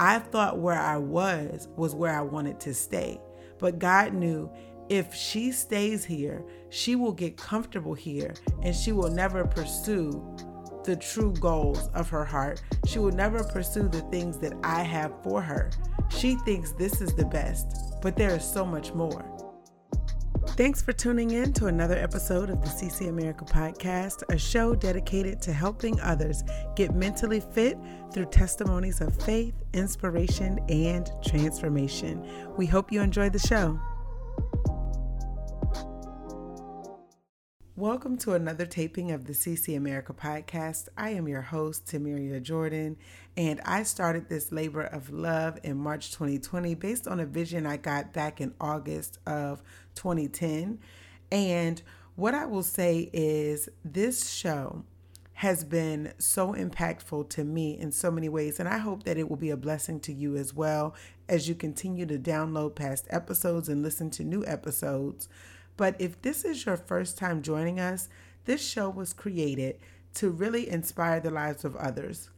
[0.00, 3.20] I thought where I was was where I wanted to stay.
[3.58, 4.50] But God knew
[4.88, 8.32] if she stays here, she will get comfortable here
[8.62, 10.10] and she will never pursue
[10.84, 12.62] the true goals of her heart.
[12.86, 15.70] She will never pursue the things that I have for her.
[16.08, 19.29] She thinks this is the best, but there is so much more.
[20.60, 25.40] Thanks for tuning in to another episode of the CC America Podcast, a show dedicated
[25.40, 26.44] to helping others
[26.76, 27.78] get mentally fit
[28.12, 32.22] through testimonies of faith, inspiration, and transformation.
[32.58, 33.80] We hope you enjoy the show.
[37.76, 40.88] Welcome to another taping of the CC America podcast.
[40.98, 42.96] I am your host, Tamiria Jordan,
[43.36, 47.76] and I started this labor of love in March 2020 based on a vision I
[47.76, 49.62] got back in August of
[49.94, 50.80] 2010.
[51.30, 51.80] And
[52.16, 54.84] what I will say is, this show
[55.34, 59.30] has been so impactful to me in so many ways, and I hope that it
[59.30, 60.94] will be a blessing to you as well
[61.28, 65.28] as you continue to download past episodes and listen to new episodes.
[65.76, 68.08] But if this is your first time joining us,
[68.44, 69.78] this show was created
[70.14, 72.30] to really inspire the lives of others.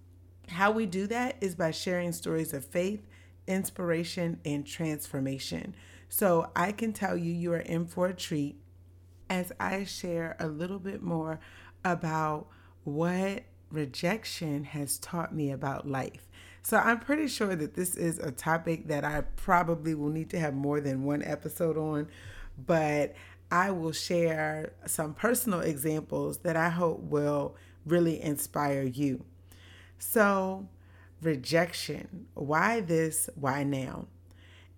[0.49, 3.07] How we do that is by sharing stories of faith,
[3.47, 5.75] inspiration, and transformation.
[6.09, 8.57] So I can tell you, you are in for a treat
[9.31, 11.41] as I share a little bit more
[11.85, 12.49] about
[12.85, 16.29] what rejection has taught me about life.
[16.63, 20.39] So I'm pretty sure that this is a topic that I probably will need to
[20.39, 22.09] have more than one episode on,
[22.59, 23.15] but
[23.51, 29.25] I will share some personal examples that I hope will really inspire you.
[29.99, 30.69] So,
[31.21, 32.27] rejection.
[32.35, 33.29] Why this?
[33.35, 34.07] Why now?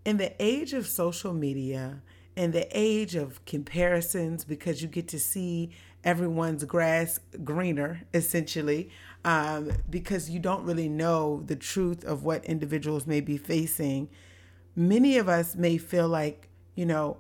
[0.05, 2.03] In the age of social media,
[2.37, 5.71] in the age of comparisons, because you get to see
[6.03, 8.91] everyone's grass greener, essentially,
[9.25, 14.09] um, because you don't really know the truth of what individuals may be facing,
[14.77, 17.17] many of us may feel like, you know,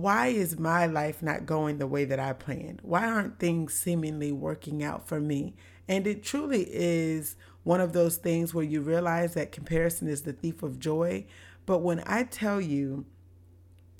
[0.00, 2.80] why is my life not going the way that I planned?
[2.82, 5.54] Why aren't things seemingly working out for me?
[5.88, 10.32] And it truly is one of those things where you realize that comparison is the
[10.32, 11.26] thief of joy.
[11.66, 13.06] But when I tell you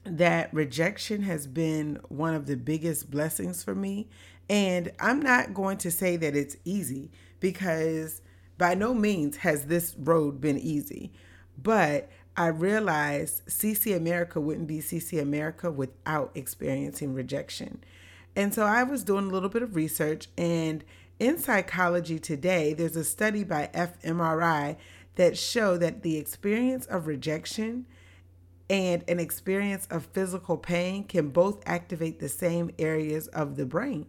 [0.05, 4.09] that rejection has been one of the biggest blessings for me,
[4.49, 8.23] and I'm not going to say that it's easy because
[8.56, 11.12] by no means has this road been easy,
[11.61, 17.82] but I realized CC America wouldn't be CC America without experiencing rejection.
[18.37, 20.84] And so I was doing a little bit of research, and
[21.19, 24.76] in psychology today, there's a study by fMRI
[25.16, 27.87] that show that the experience of rejection
[28.70, 34.06] and an experience of physical pain can both activate the same areas of the brain.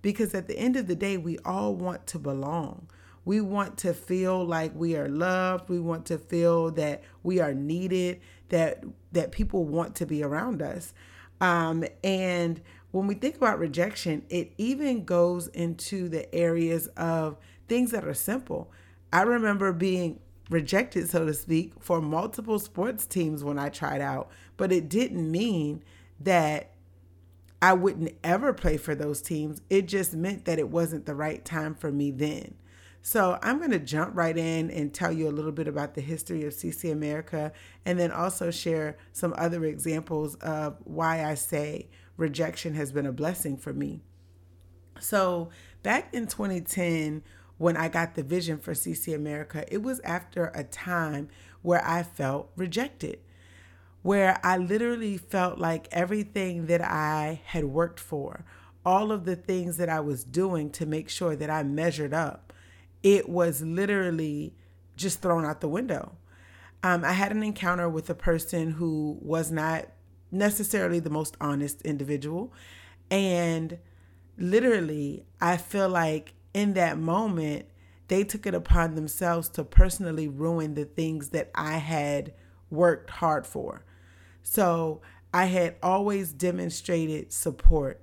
[0.00, 2.88] Because at the end of the day, we all want to belong.
[3.26, 5.68] We want to feel like we are loved.
[5.68, 10.62] We want to feel that we are needed, that that people want to be around
[10.62, 10.94] us.
[11.40, 12.60] Um, and
[12.92, 17.36] when we think about rejection, it even goes into the areas of
[17.68, 18.70] things that are simple.
[19.12, 24.30] I remember being rejected, so to speak, for multiple sports teams when I tried out,
[24.56, 25.82] but it didn't mean
[26.20, 26.70] that
[27.60, 29.62] I wouldn't ever play for those teams.
[29.68, 32.54] It just meant that it wasn't the right time for me then.
[33.06, 36.00] So I'm going to jump right in and tell you a little bit about the
[36.00, 37.52] history of CC America
[37.84, 43.12] and then also share some other examples of why I say rejection has been a
[43.12, 44.00] blessing for me.
[44.98, 45.50] So
[45.84, 47.22] back in 2010,
[47.58, 51.28] when I got the vision for CC America, it was after a time
[51.62, 53.20] where I felt rejected,
[54.02, 58.44] where I literally felt like everything that I had worked for,
[58.84, 62.45] all of the things that I was doing to make sure that I measured up,
[63.06, 64.52] it was literally
[64.96, 66.10] just thrown out the window.
[66.82, 69.86] Um, I had an encounter with a person who was not
[70.32, 72.52] necessarily the most honest individual.
[73.08, 73.78] And
[74.36, 77.66] literally, I feel like in that moment,
[78.08, 82.34] they took it upon themselves to personally ruin the things that I had
[82.70, 83.84] worked hard for.
[84.42, 85.00] So
[85.32, 88.00] I had always demonstrated support.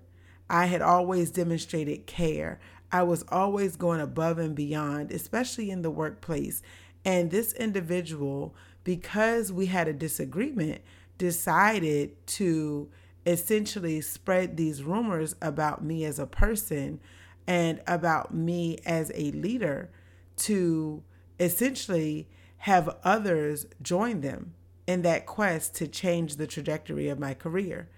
[0.49, 2.61] I had always demonstrated care.
[2.93, 6.61] I was always going above and beyond, especially in the workplace.
[7.03, 8.53] And this individual,
[8.83, 10.81] because we had a disagreement,
[11.17, 12.89] decided to
[13.25, 16.99] essentially spread these rumors about me as a person
[17.47, 19.89] and about me as a leader
[20.35, 21.01] to
[21.39, 24.53] essentially have others join them
[24.85, 27.89] in that quest to change the trajectory of my career.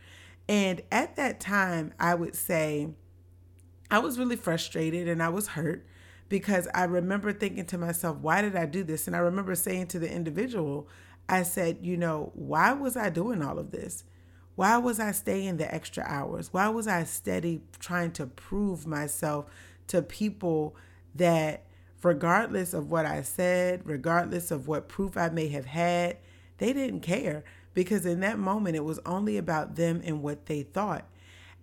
[0.47, 2.89] And at that time, I would say,
[3.89, 5.85] I was really frustrated and I was hurt
[6.27, 9.07] because I remember thinking to myself, why did I do this?
[9.07, 10.87] And I remember saying to the individual,
[11.29, 14.03] I said, you know, why was I doing all of this?
[14.55, 16.53] Why was I staying the extra hours?
[16.53, 19.45] Why was I steady trying to prove myself
[19.87, 20.75] to people
[21.13, 21.65] that,
[22.01, 26.17] regardless of what I said, regardless of what proof I may have had,
[26.57, 27.43] they didn't care
[27.73, 31.05] because in that moment it was only about them and what they thought.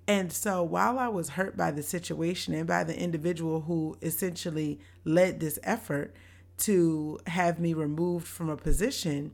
[0.07, 4.81] And so while I was hurt by the situation and by the individual who essentially
[5.05, 6.15] led this effort
[6.59, 9.33] to have me removed from a position,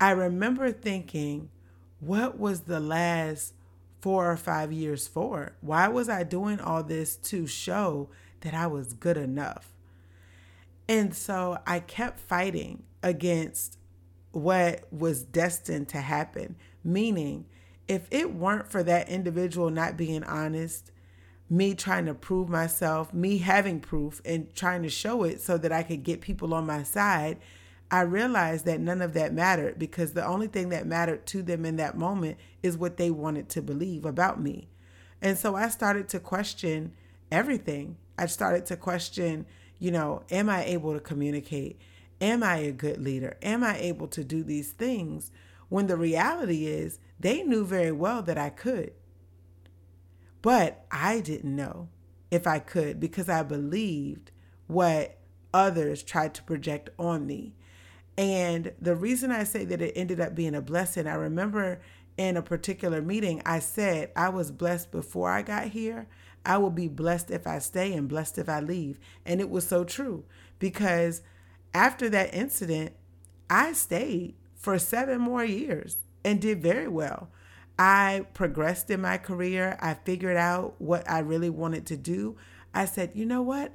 [0.00, 1.50] I remember thinking,
[2.00, 3.54] what was the last
[4.00, 5.52] four or five years for?
[5.60, 8.08] Why was I doing all this to show
[8.40, 9.72] that I was good enough?
[10.88, 13.78] And so I kept fighting against
[14.32, 17.46] what was destined to happen, meaning,
[17.88, 20.92] if it weren't for that individual not being honest,
[21.50, 25.72] me trying to prove myself, me having proof and trying to show it so that
[25.72, 27.38] I could get people on my side,
[27.90, 31.66] I realized that none of that mattered because the only thing that mattered to them
[31.66, 34.68] in that moment is what they wanted to believe about me.
[35.20, 36.92] And so I started to question
[37.30, 37.98] everything.
[38.16, 39.44] I started to question,
[39.78, 41.78] you know, am I able to communicate?
[42.18, 43.36] Am I a good leader?
[43.42, 45.30] Am I able to do these things?
[45.68, 48.92] When the reality is, they knew very well that I could.
[50.42, 51.88] But I didn't know
[52.30, 54.32] if I could because I believed
[54.66, 55.18] what
[55.54, 57.54] others tried to project on me.
[58.18, 61.80] And the reason I say that it ended up being a blessing, I remember
[62.16, 66.08] in a particular meeting, I said, I was blessed before I got here.
[66.44, 68.98] I will be blessed if I stay and blessed if I leave.
[69.24, 70.24] And it was so true
[70.58, 71.22] because
[71.72, 72.94] after that incident,
[73.48, 77.30] I stayed for seven more years and did very well.
[77.78, 79.78] I progressed in my career.
[79.80, 82.36] I figured out what I really wanted to do.
[82.74, 83.72] I said, you know what?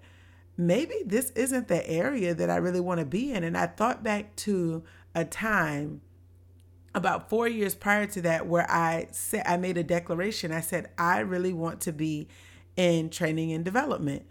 [0.58, 3.44] maybe this isn't the area that I really want to be in.
[3.44, 4.84] And I thought back to
[5.14, 6.02] a time
[6.96, 10.52] about four years prior to that where I said I made a declaration.
[10.52, 12.28] I said, I really want to be
[12.76, 14.26] in training and development.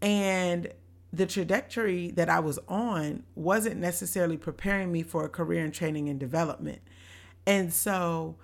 [0.00, 0.72] And
[1.12, 6.08] the trajectory that I was on wasn't necessarily preparing me for a career in training
[6.08, 6.80] and development.
[7.46, 8.36] And so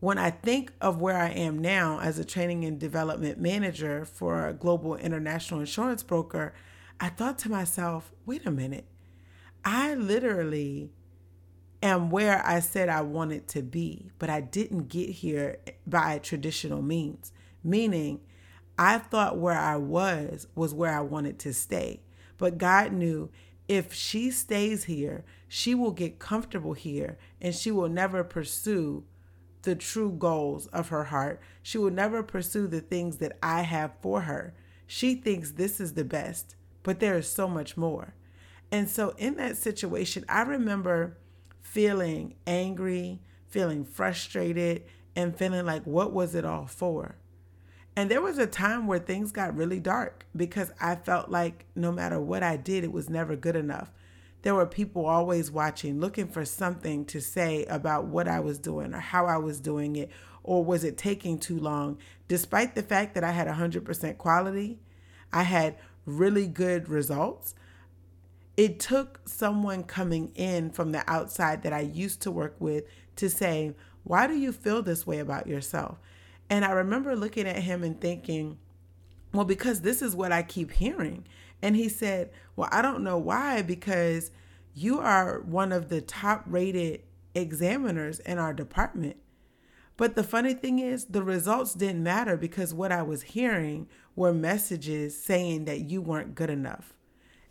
[0.00, 4.48] when I think of where I am now as a training and development manager for
[4.48, 6.54] a global international insurance broker,
[6.98, 8.86] I thought to myself, wait a minute.
[9.64, 10.90] I literally
[11.82, 16.82] am where I said I wanted to be, but I didn't get here by traditional
[16.82, 17.32] means.
[17.62, 18.20] Meaning,
[18.78, 22.00] I thought where I was was where I wanted to stay.
[22.38, 23.30] But God knew
[23.68, 29.04] if she stays here, she will get comfortable here and she will never pursue
[29.62, 31.40] the true goals of her heart.
[31.62, 34.54] She will never pursue the things that I have for her.
[34.86, 38.14] She thinks this is the best but there is so much more.
[38.70, 41.18] And so, in that situation, I remember
[41.60, 44.84] feeling angry, feeling frustrated,
[45.16, 47.16] and feeling like, what was it all for?
[47.96, 51.90] And there was a time where things got really dark because I felt like no
[51.90, 53.90] matter what I did, it was never good enough.
[54.42, 58.94] There were people always watching, looking for something to say about what I was doing
[58.94, 60.10] or how I was doing it,
[60.42, 61.98] or was it taking too long?
[62.28, 64.78] Despite the fact that I had 100% quality,
[65.32, 65.76] I had
[66.06, 67.54] really good results,
[68.56, 72.84] it took someone coming in from the outside that I used to work with
[73.16, 73.74] to say,
[74.04, 75.98] Why do you feel this way about yourself?
[76.48, 78.58] And I remember looking at him and thinking,
[79.32, 81.26] Well, because this is what I keep hearing.
[81.62, 84.30] And he said, Well, I don't know why, because
[84.74, 87.02] you are one of the top rated
[87.34, 89.16] examiners in our department.
[89.96, 93.86] But the funny thing is, the results didn't matter because what I was hearing
[94.16, 96.94] were messages saying that you weren't good enough.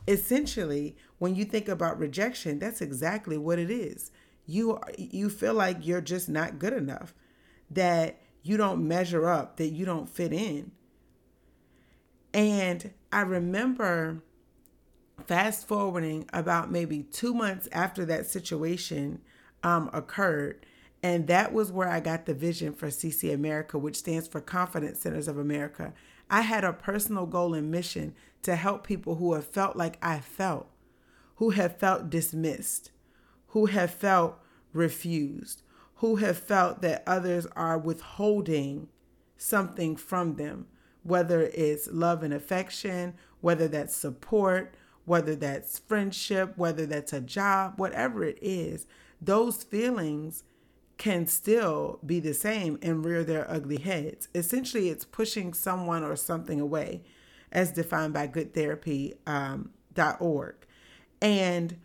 [0.08, 4.12] Essentially, when you think about rejection, that's exactly what it is.
[4.48, 7.14] You you feel like you're just not good enough,
[7.70, 10.72] that you don't measure up, that you don't fit in.
[12.34, 14.24] And I remember
[15.30, 19.22] fast forwarding about maybe two months after that situation
[19.62, 20.66] um, occurred
[21.02, 25.00] and that was where I got the vision for CC America, which stands for Confidence
[25.00, 25.94] Centers of America.
[26.30, 30.20] I had a personal goal and mission to help people who have felt like I
[30.20, 30.68] felt,
[31.36, 32.92] who have felt dismissed,
[33.48, 34.40] who have felt
[34.74, 35.62] refused,
[35.96, 38.90] who have felt that others are withholding
[39.38, 40.68] something from them,
[41.04, 44.76] whether it's love and affection, whether that's support,
[45.10, 48.86] whether that's friendship, whether that's a job, whatever it is,
[49.20, 50.44] those feelings
[51.00, 54.28] can still be the same and rear their ugly heads.
[54.36, 57.02] Essentially, it's pushing someone or something away.
[57.52, 59.16] as defined by goodtherapy.org.
[59.26, 59.72] Um,
[61.20, 61.78] and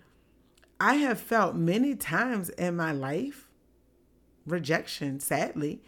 [0.78, 3.48] I have felt many times in my life
[4.46, 5.82] rejection, sadly,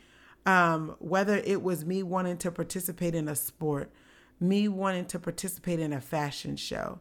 [0.47, 3.93] um, whether it was me wanting to participate in a sport,
[4.40, 7.00] me wanting to participate in a fashion show.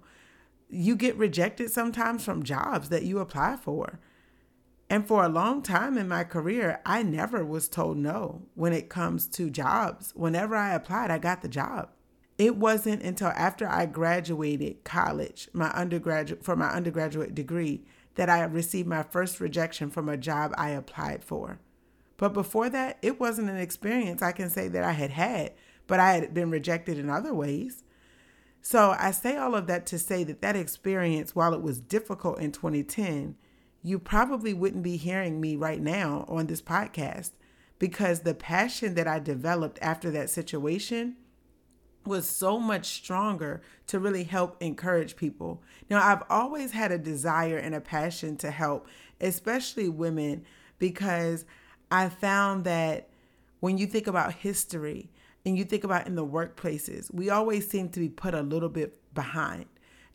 [0.75, 3.99] You get rejected sometimes from jobs that you apply for.
[4.89, 8.89] And for a long time in my career, I never was told no when it
[8.89, 10.11] comes to jobs.
[10.15, 11.89] Whenever I applied, I got the job.
[12.37, 18.43] It wasn't until after I graduated college, my undergraduate for my undergraduate degree, that I
[18.43, 21.59] received my first rejection from a job I applied for.
[22.17, 25.53] But before that, it wasn't an experience I can say that I had had,
[25.87, 27.84] but I had been rejected in other ways.
[28.67, 32.39] So I say all of that to say that that experience, while it was difficult
[32.39, 33.35] in 2010,
[33.83, 37.33] you probably wouldn't be hearing me right now on this podcast
[37.77, 41.15] because the passion that I developed after that situation
[42.07, 45.61] was so much stronger to really help encourage people.
[45.87, 48.87] Now, I've always had a desire and a passion to help,
[49.21, 50.43] especially women,
[50.79, 51.45] because
[51.91, 53.09] I found that
[53.59, 55.11] when you think about history
[55.45, 58.69] and you think about in the workplaces, we always seem to be put a little
[58.69, 59.65] bit behind.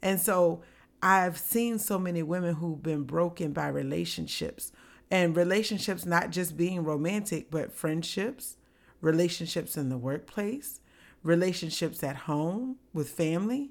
[0.02, 0.62] And so
[1.02, 4.72] I've seen so many women who've been broken by relationships
[5.10, 8.56] and relationships not just being romantic, but friendships,
[9.00, 10.80] relationships in the workplace,
[11.22, 13.70] relationships at home with family,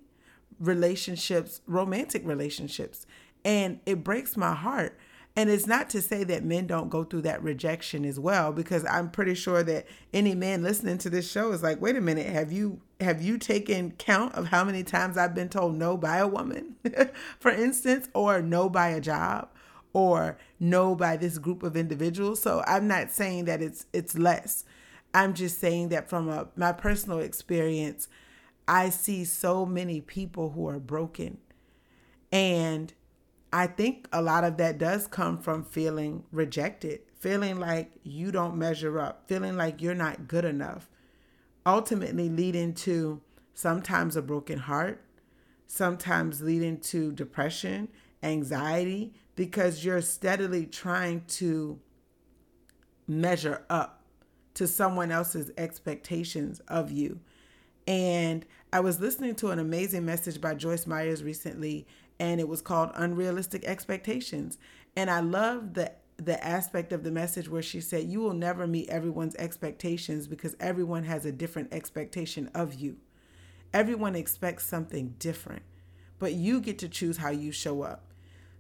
[0.60, 3.06] relationships, romantic relationships.
[3.46, 4.98] And it breaks my heart
[5.40, 8.84] and it's not to say that men don't go through that rejection as well, because
[8.84, 12.26] I'm pretty sure that any man listening to this show is like, wait a minute,
[12.26, 16.18] have you have you taken count of how many times I've been told no by
[16.18, 16.76] a woman,
[17.40, 19.48] for instance, or no by a job,
[19.94, 22.42] or no by this group of individuals?
[22.42, 24.66] So I'm not saying that it's it's less.
[25.14, 28.10] I'm just saying that from a, my personal experience,
[28.68, 31.38] I see so many people who are broken.
[32.30, 32.94] And
[33.52, 38.56] I think a lot of that does come from feeling rejected, feeling like you don't
[38.56, 40.90] measure up, feeling like you're not good enough,
[41.66, 43.22] ultimately leading to
[43.54, 45.02] sometimes a broken heart,
[45.68, 47.90] sometimes leading to depression,
[48.22, 51.80] anxiety, because you're steadily trying to
[53.08, 54.04] measure up
[54.54, 57.20] to someone else's expectations of you.
[57.88, 61.88] And I was listening to an amazing message by Joyce Myers recently,
[62.20, 64.58] and it was called Unrealistic Expectations.
[64.96, 68.68] And I love the the aspect of the message where she said you will never
[68.68, 72.98] meet everyone's expectations because everyone has a different expectation of you.
[73.74, 75.62] Everyone expects something different,
[76.18, 78.12] but you get to choose how you show up.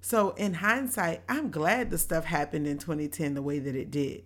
[0.02, 4.24] So, in hindsight, I'm glad the stuff happened in 2010 the way that it did.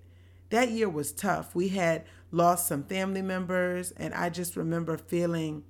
[0.51, 1.55] That year was tough.
[1.55, 5.63] We had lost some family members, and I just remember feeling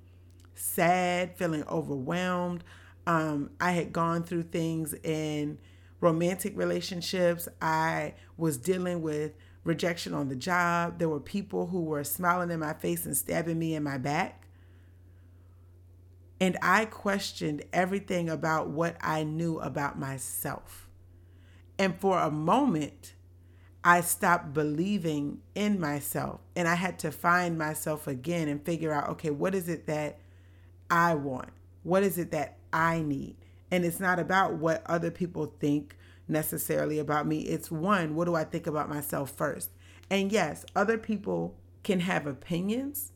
[0.54, 2.64] sad, feeling overwhelmed.
[3.06, 5.58] Um, I had gone through things in
[6.00, 7.48] romantic relationships.
[7.60, 9.32] I was dealing with
[9.64, 10.98] rejection on the job.
[10.98, 14.46] There were people who were smiling in my face and stabbing me in my back.
[16.40, 20.88] And I questioned everything about what I knew about myself.
[21.78, 23.14] And for a moment,
[23.82, 29.10] I stopped believing in myself and I had to find myself again and figure out
[29.10, 30.18] okay, what is it that
[30.90, 31.50] I want?
[31.82, 33.36] What is it that I need.
[33.70, 35.96] And it's not about what other people think
[36.28, 37.40] necessarily about me.
[37.40, 39.70] It's one, what do I think about myself first?
[40.10, 43.12] And yes, other people can have opinions,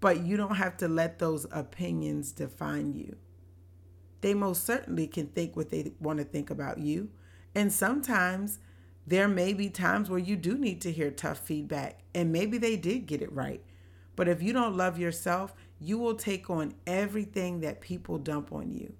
[0.00, 3.16] but you don't have to let those opinions define you.
[4.20, 7.10] They most certainly can think what they want to think about you.
[7.54, 8.58] And sometimes
[9.06, 12.76] there may be times where you do need to hear tough feedback, and maybe they
[12.76, 13.62] did get it right.
[14.16, 15.54] But if you don't love yourself,
[15.84, 18.94] you will take on everything that people dump on you,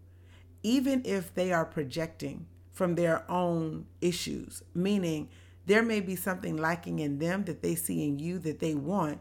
[0.63, 5.29] even if they are projecting from their own issues, meaning
[5.65, 9.19] there may be something lacking in them that they see in you that they want.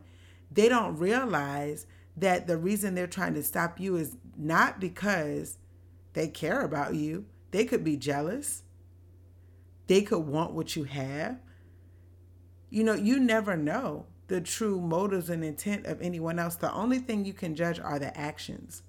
[0.51, 1.86] They don't realize
[2.17, 5.58] that the reason they're trying to stop you is not because
[6.12, 7.25] they care about you.
[7.51, 8.63] They could be jealous.
[9.88, 11.39] They could want what you have.
[12.70, 16.55] You know, you never know the true motives and intent of anyone else.
[16.55, 18.81] The only thing you can judge are the actions.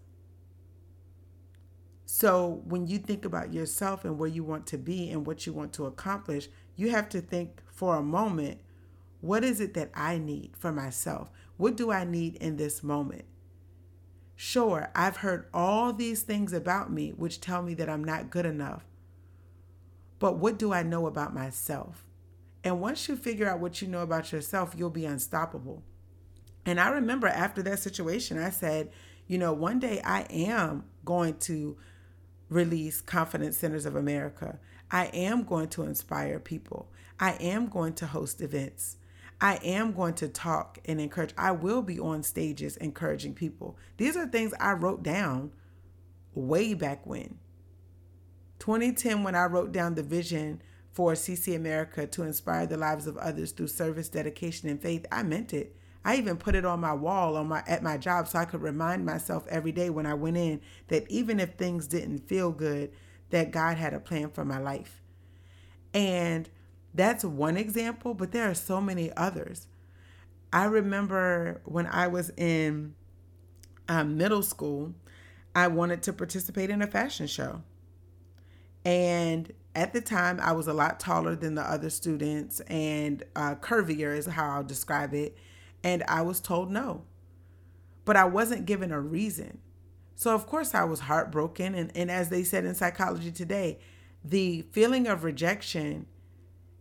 [2.06, 5.52] So when you think about yourself and where you want to be and what you
[5.52, 8.60] want to accomplish, you have to think for a moment
[9.20, 11.30] what is it that I need for myself?
[11.58, 13.26] What do I need in this moment?
[14.34, 18.46] Sure, I've heard all these things about me which tell me that I'm not good
[18.46, 18.86] enough.
[20.18, 22.02] But what do I know about myself?
[22.64, 25.82] And once you figure out what you know about yourself, you'll be unstoppable.
[26.64, 28.90] And I remember after that situation, I said,
[29.26, 31.76] you know, one day I am going to
[32.48, 34.58] release Confidence Centers of America.
[34.90, 36.90] I am going to inspire people.
[37.20, 38.96] I am going to host events.
[39.40, 41.34] I am going to talk and encourage.
[41.36, 43.76] I will be on stages encouraging people.
[43.98, 45.52] These are things I wrote down
[46.34, 47.38] way back when.
[48.60, 50.62] 2010, when I wrote down the vision
[50.94, 55.24] for CC America to inspire the lives of others through service, dedication, and faith, I
[55.24, 55.76] meant it.
[56.04, 58.62] I even put it on my wall on my at my job so I could
[58.62, 62.92] remind myself every day when I went in that even if things didn't feel good,
[63.30, 65.02] that God had a plan for my life.
[65.92, 66.48] And
[66.94, 69.66] that's one example, but there are so many others.
[70.52, 72.94] I remember when I was in
[73.88, 74.94] um, middle school,
[75.56, 77.62] I wanted to participate in a fashion show.
[78.84, 83.56] And at the time, I was a lot taller than the other students and uh,
[83.56, 85.36] curvier, is how I'll describe it.
[85.82, 87.04] And I was told no.
[88.04, 89.58] But I wasn't given a reason.
[90.14, 91.74] So, of course, I was heartbroken.
[91.74, 93.78] And, and as they said in psychology today,
[94.24, 96.06] the feeling of rejection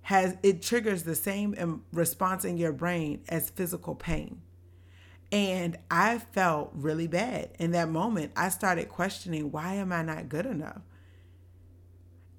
[0.03, 4.41] has it triggers the same response in your brain as physical pain.
[5.31, 7.49] And I felt really bad.
[7.57, 10.81] In that moment, I started questioning why am I not good enough?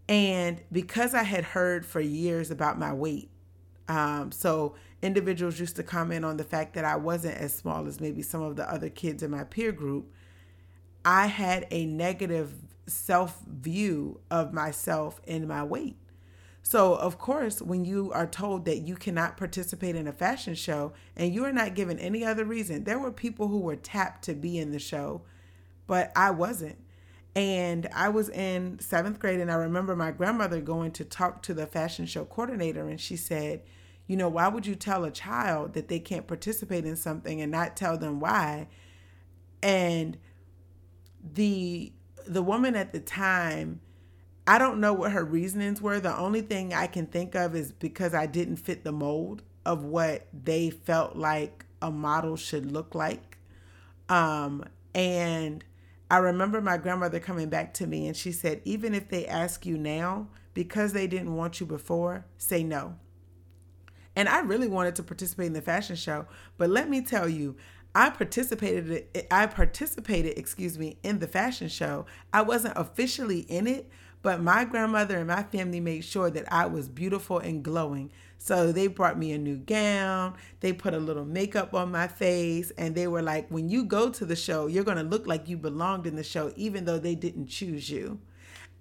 [0.09, 3.31] And because I had heard for years about my weight,
[3.89, 8.01] um, so individuals used to comment on the fact that I wasn't as small as
[8.01, 10.11] maybe some of the other kids in my peer group.
[11.05, 12.53] I had a negative
[12.87, 15.97] self view of myself and my weight.
[16.63, 20.95] So, of course, when you are told that you cannot participate in a fashion show
[21.15, 24.35] and you are not given any other reason, there were people who were tapped to
[24.35, 25.21] be in the show,
[25.87, 26.79] but I wasn't.
[27.37, 31.55] And I was in seventh grade, and I remember my grandmother going to talk to
[31.55, 33.63] the fashion show coordinator, and she said,
[34.07, 37.51] You know, why would you tell a child that they can't participate in something and
[37.51, 38.69] not tell them why?
[39.63, 40.17] And
[41.33, 41.93] the
[42.27, 43.81] the woman at the time
[44.47, 46.01] I don't know what her reasonings were.
[46.01, 49.85] The only thing I can think of is because I didn't fit the mold of
[49.85, 53.39] what they felt like a model should look like.
[54.11, 55.65] Um, and
[56.11, 59.65] I remember my grandmother coming back to me and she said, even if they ask
[59.65, 62.97] you now, because they didn't want you before, say no.
[64.17, 67.57] And I really wanted to participate in the fashion show, but let me tell you,
[67.97, 72.07] I participated I participated, excuse me, in the fashion show.
[72.33, 73.89] I wasn't officially in it,
[74.23, 78.11] but my grandmother and my family made sure that I was beautiful and glowing.
[78.45, 82.71] So they brought me a new gown, they put a little makeup on my face,
[82.77, 85.49] and they were like, when you go to the show, you're going to look like
[85.49, 88.21] you belonged in the show, even though they didn't choose you.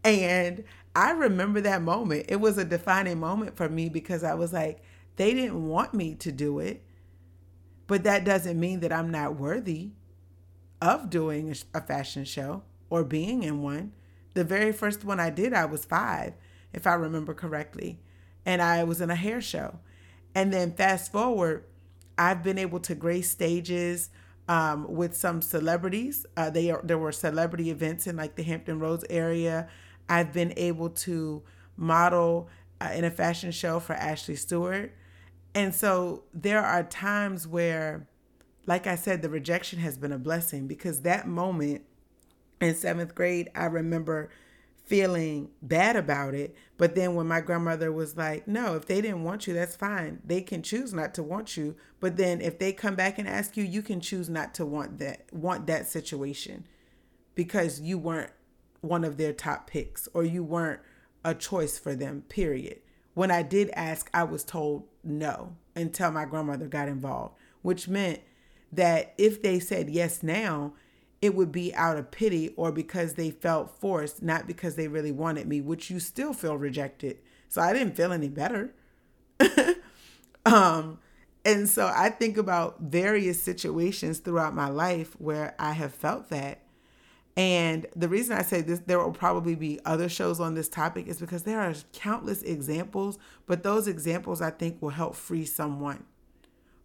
[0.04, 2.26] And I remember that moment.
[2.28, 4.84] It was a defining moment for me because I was like,
[5.15, 6.84] they didn't want me to do it,
[7.88, 9.91] but that doesn't mean that I'm not worthy
[10.82, 13.93] of doing a fashion show or being in one.
[14.34, 16.34] The very first one I did, I was five,
[16.73, 17.99] if I remember correctly.
[18.46, 19.80] And I was in a hair show.
[20.36, 21.66] And then fast forward,
[22.18, 24.10] I've been able to grace stages
[24.48, 26.26] um, with some celebrities.
[26.36, 29.70] Uh, they are, there were celebrity events in like the Hampton Roads area.
[30.10, 31.44] I've been able to
[31.78, 32.50] model
[32.82, 34.94] uh, in a fashion show for Ashley Stewart.
[35.56, 38.08] And so there are times where,
[38.66, 41.84] like I said, the rejection has been a blessing because that moment
[42.60, 44.30] in seventh grade, I remember
[44.86, 46.56] feeling bad about it.
[46.78, 50.19] But then when my grandmother was like, no, if they didn't want you, that's fine.
[50.26, 51.76] They can choose not to want you.
[52.00, 55.00] But then if they come back and ask you, you can choose not to want
[55.00, 56.67] that, want that situation
[57.36, 58.32] because you weren't
[58.82, 60.82] one of their top picks or you weren't
[61.24, 62.80] a choice for them, period.
[63.13, 68.19] When I did ask, I was told no until my grandmother got involved, which meant
[68.72, 70.74] that if they said yes now,
[71.24, 75.14] it would be out of pity or because they felt forced, not because they really
[75.14, 77.18] wanted me, which you still feel rejected.
[77.48, 78.74] So I didn't feel any better.
[80.46, 81.00] um,
[81.46, 86.60] and so I think about various situations throughout my life where I have felt that.
[87.38, 91.08] And the reason I say this, there will probably be other shows on this topic,
[91.08, 96.04] is because there are countless examples, but those examples I think will help free someone.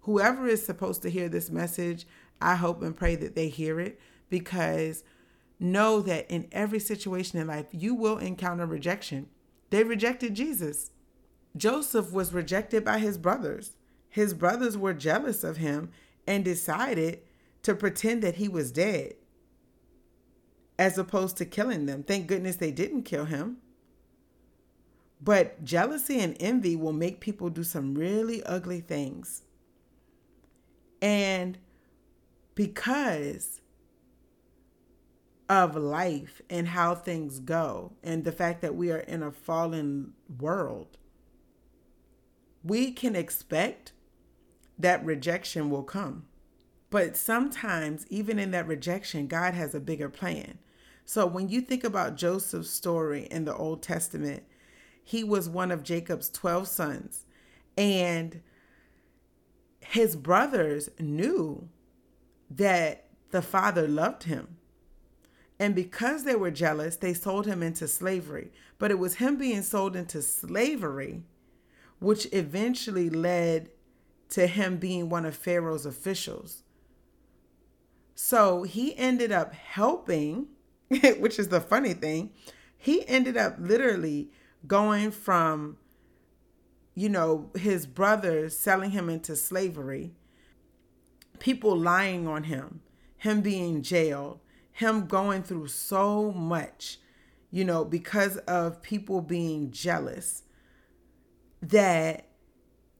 [0.02, 2.06] Whoever is supposed to hear this message,
[2.40, 5.04] I hope and pray that they hear it because
[5.60, 9.28] know that in every situation in life, you will encounter rejection.
[9.70, 10.90] They rejected Jesus.
[11.56, 13.76] Joseph was rejected by his brothers.
[14.08, 15.90] His brothers were jealous of him
[16.26, 17.20] and decided
[17.62, 19.14] to pretend that he was dead
[20.78, 22.02] as opposed to killing them.
[22.02, 23.58] Thank goodness they didn't kill him.
[25.20, 29.42] But jealousy and envy will make people do some really ugly things.
[31.02, 31.58] And
[32.54, 33.60] because
[35.48, 40.12] of life and how things go and the fact that we are in a fallen
[40.38, 40.98] world,
[42.62, 43.92] we can expect
[44.78, 46.26] that rejection will come.
[46.90, 50.58] But sometimes, even in that rejection, God has a bigger plan.
[51.04, 54.44] So when you think about Joseph's story in the Old Testament,
[55.02, 57.24] he was one of Jacob's 12 sons.
[57.76, 58.42] And
[59.80, 61.68] his brothers knew
[62.50, 64.57] that the father loved him.
[65.60, 68.52] And because they were jealous, they sold him into slavery.
[68.78, 71.24] But it was him being sold into slavery
[72.00, 73.70] which eventually led
[74.30, 76.62] to him being one of Pharaoh's officials.
[78.14, 80.48] So he ended up helping,
[81.18, 82.30] which is the funny thing.
[82.76, 84.30] He ended up literally
[84.66, 85.78] going from,
[86.94, 90.12] you know, his brothers selling him into slavery,
[91.38, 92.80] people lying on him,
[93.16, 94.40] him being jailed,
[94.78, 97.00] him going through so much,
[97.50, 100.44] you know, because of people being jealous,
[101.60, 102.28] that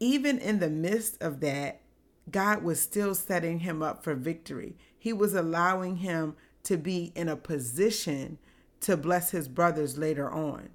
[0.00, 1.80] even in the midst of that,
[2.28, 4.76] God was still setting him up for victory.
[4.98, 8.38] He was allowing him to be in a position
[8.80, 10.70] to bless his brothers later on.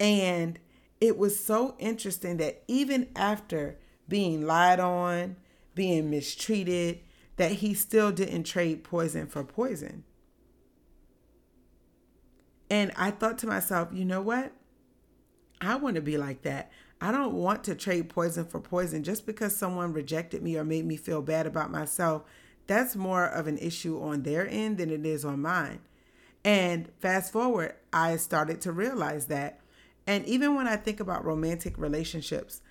[0.00, 0.58] And
[0.98, 5.36] it was so interesting that even after being lied on,
[5.74, 7.00] being mistreated,
[7.36, 10.04] that he still didn't trade poison for poison.
[12.70, 14.52] And I thought to myself, you know what?
[15.60, 16.72] I want to be like that.
[17.00, 20.86] I don't want to trade poison for poison just because someone rejected me or made
[20.86, 22.22] me feel bad about myself.
[22.66, 25.80] That's more of an issue on their end than it is on mine.
[26.44, 29.60] And fast forward, I started to realize that.
[30.06, 32.61] And even when I think about romantic relationships,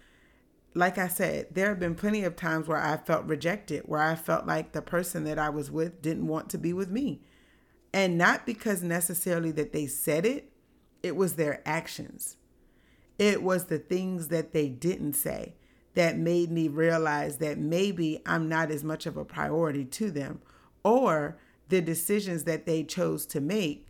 [0.74, 4.16] like I said, there have been plenty of times where I felt rejected, where I
[4.16, 7.22] felt like the person that I was with didn't want to be with me.
[7.94, 10.52] And not because necessarily that they said it,
[11.04, 12.38] it was their actions.
[13.20, 15.56] It was the things that they didn't say
[15.94, 20.42] that made me realize that maybe I'm not as much of a priority to them,
[20.84, 23.90] or the decisions that they chose to make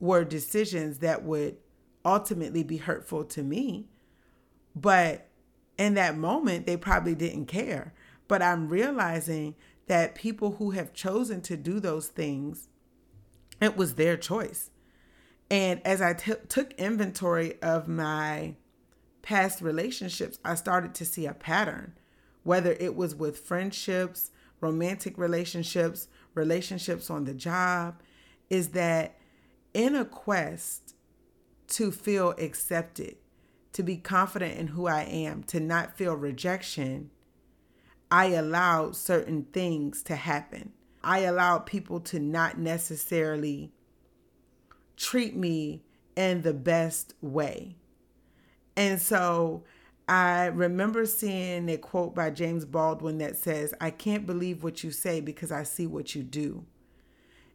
[0.00, 1.58] were decisions that would
[2.04, 3.88] ultimately be hurtful to me.
[4.74, 5.27] But
[5.78, 7.94] in that moment, they probably didn't care.
[8.26, 9.54] But I'm realizing
[9.86, 12.68] that people who have chosen to do those things,
[13.60, 14.70] it was their choice.
[15.50, 18.56] And as I t- took inventory of my
[19.22, 21.94] past relationships, I started to see a pattern,
[22.42, 28.02] whether it was with friendships, romantic relationships, relationships on the job,
[28.50, 29.16] is that
[29.72, 30.94] in a quest
[31.68, 33.16] to feel accepted,
[33.78, 37.10] to be confident in who I am, to not feel rejection,
[38.10, 40.72] I allowed certain things to happen.
[41.04, 43.70] I allowed people to not necessarily
[44.96, 45.84] treat me
[46.16, 47.76] in the best way.
[48.76, 49.62] And so
[50.08, 54.90] I remember seeing a quote by James Baldwin that says, I can't believe what you
[54.90, 56.64] say because I see what you do.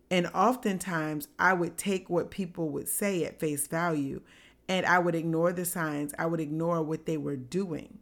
[0.10, 4.22] And oftentimes I would take what people would say at face value
[4.68, 8.00] and I would ignore the signs, I would ignore what they were doing.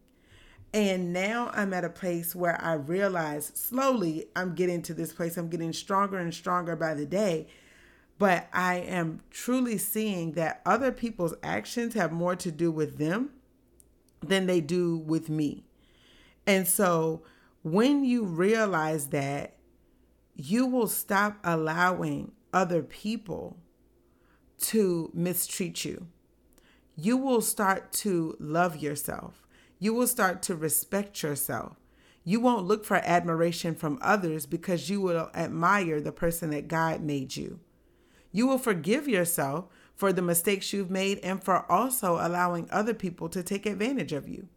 [0.73, 5.35] And now I'm at a place where I realize slowly I'm getting to this place.
[5.35, 7.47] I'm getting stronger and stronger by the day
[8.21, 13.31] but I am truly seeing that other people's actions have more to do with them
[14.21, 15.63] than they do with me.
[16.45, 17.23] And so
[17.63, 19.57] when you realize that,
[20.35, 23.57] you will stop allowing other people
[24.65, 26.05] to mistreat you.
[27.03, 29.47] You will start to love yourself.
[29.79, 31.77] You will start to respect yourself.
[32.23, 37.01] You won't look for admiration from others because you will admire the person that God
[37.01, 37.59] made you.
[38.31, 43.29] You will forgive yourself for the mistakes you've made and for also allowing other people
[43.29, 44.47] to take advantage of you.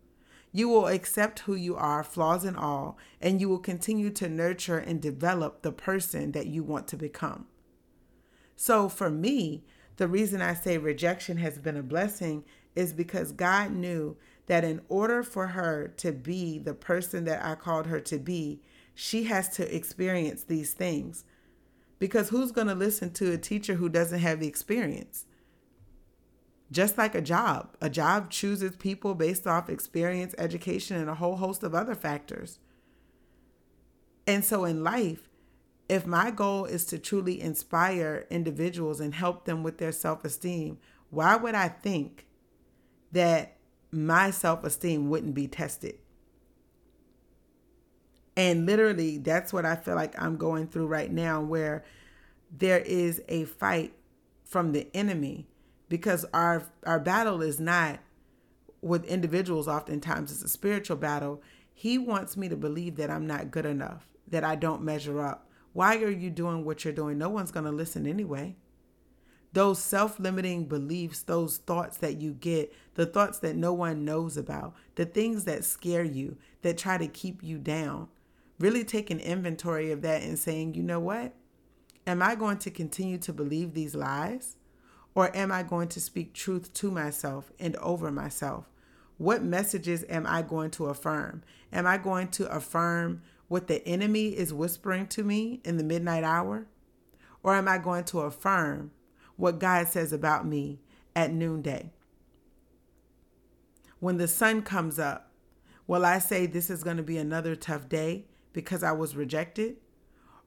[0.52, 4.76] You will accept who you are, flaws and all, and you will continue to nurture
[4.76, 7.46] and develop the person that you want to become.
[8.54, 9.64] So, for me,
[9.96, 14.80] the reason I say rejection has been a blessing is because God knew that in
[14.88, 18.60] order for her to be the person that I called her to be,
[18.94, 21.24] she has to experience these things.
[21.98, 25.26] Because who's going to listen to a teacher who doesn't have the experience?
[26.70, 31.36] Just like a job, a job chooses people based off experience, education, and a whole
[31.36, 32.58] host of other factors.
[34.26, 35.28] And so in life,
[35.88, 40.78] if my goal is to truly inspire individuals and help them with their self esteem,
[41.10, 42.26] why would I think
[43.12, 43.56] that
[43.90, 45.98] my self esteem wouldn't be tested?
[48.36, 51.84] And literally, that's what I feel like I'm going through right now, where
[52.50, 53.94] there is a fight
[54.44, 55.46] from the enemy
[55.88, 57.98] because our our battle is not
[58.80, 61.42] with individuals oftentimes it's a spiritual battle
[61.72, 65.48] he wants me to believe that i'm not good enough that i don't measure up
[65.74, 67.18] why are you doing what you're doing?
[67.18, 68.56] No one's going to listen anyway.
[69.52, 74.74] Those self-limiting beliefs those thoughts that you get the thoughts that no one knows about
[74.94, 78.08] the things that scare you that try to keep you down
[78.58, 81.34] really taking inventory of that and saying you know what?
[82.06, 84.56] Am i going to continue to believe these lies
[85.14, 88.68] or am i going to speak truth to myself and over myself?
[89.18, 91.42] What messages am I going to affirm?
[91.72, 96.24] Am I going to affirm what the enemy is whispering to me in the midnight
[96.24, 96.66] hour?
[97.42, 98.92] Or am I going to affirm
[99.36, 100.80] what God says about me
[101.14, 101.92] at noonday?
[104.00, 105.30] When the sun comes up,
[105.86, 109.76] will I say this is going to be another tough day because I was rejected?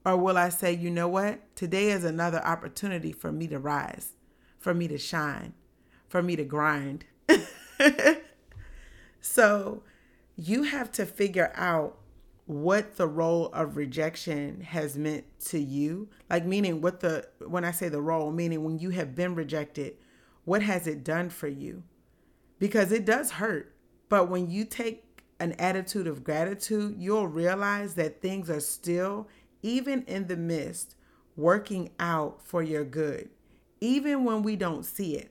[0.04, 1.54] Or will I say, you know what?
[1.56, 4.12] Today is another opportunity for me to rise,
[4.58, 5.54] for me to shine,
[6.08, 7.04] for me to grind.
[9.20, 9.82] So
[10.36, 11.98] you have to figure out
[12.48, 16.08] what the role of rejection has meant to you.
[16.30, 19.96] Like, meaning what the, when I say the role, meaning when you have been rejected,
[20.44, 21.82] what has it done for you?
[22.58, 23.74] Because it does hurt.
[24.08, 29.28] But when you take an attitude of gratitude, you'll realize that things are still,
[29.62, 30.96] even in the midst,
[31.36, 33.28] working out for your good,
[33.80, 35.30] even when we don't see it.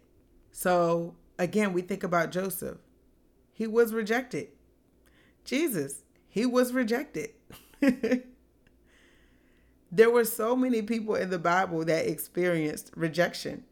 [0.51, 2.77] So, again, we think about Joseph
[3.57, 4.49] he was rejected.
[5.43, 6.03] Jesus,
[6.37, 7.31] he was rejected.
[9.91, 13.63] there were so many people in the Bible that experienced rejection.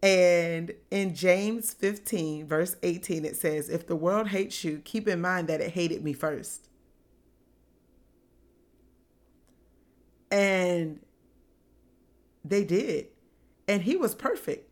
[0.00, 5.20] And in James 15, verse 18, it says, If the world hates you, keep in
[5.20, 6.68] mind that it hated me first.
[10.30, 11.00] And
[12.44, 13.08] they did.
[13.66, 14.65] And he was perfect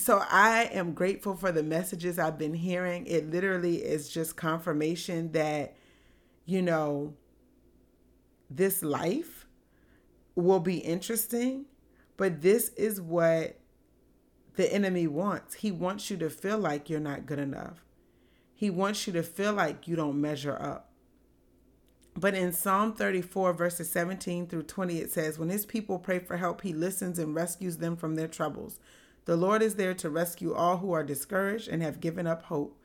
[0.00, 3.06] so I am grateful for the messages I've been hearing.
[3.06, 5.76] It literally is just confirmation that,
[6.46, 7.14] you know,
[8.48, 9.46] this life
[10.34, 11.66] will be interesting,
[12.16, 13.58] but this is what
[14.56, 15.54] the enemy wants.
[15.54, 17.84] He wants you to feel like you're not good enough.
[18.54, 20.90] He wants you to feel like you don't measure up.
[22.14, 26.36] But in Psalm 34, verses 17 through 20, it says, When his people pray for
[26.36, 28.80] help, he listens and rescues them from their troubles.
[29.24, 32.78] The Lord is there to rescue all who are discouraged and have given up hope.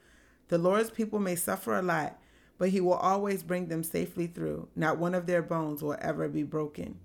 [0.47, 2.19] The Lord's people may suffer a lot,
[2.57, 4.67] but he will always bring them safely through.
[4.75, 6.99] Not one of their bones will ever be broken.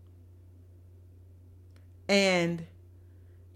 [2.08, 2.66] And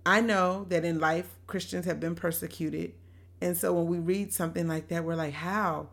[0.06, 2.94] I know that in life, Christians have been persecuted.
[3.40, 5.88] And so when we read something like that, we're like, how?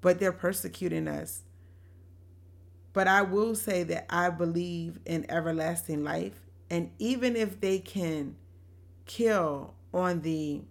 [0.00, 1.42] But they're persecuting us.
[2.92, 6.40] But I will say that I believe in everlasting life.
[6.70, 8.36] And even if they can
[9.08, 10.62] kill on the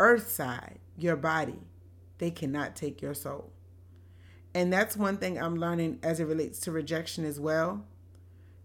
[0.00, 1.58] earth side, your body,
[2.16, 3.52] they cannot take your soul.
[4.54, 7.84] And that's one thing I'm learning as it relates to rejection as well.